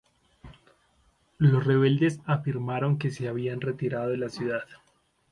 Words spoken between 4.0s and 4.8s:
de la ciudad.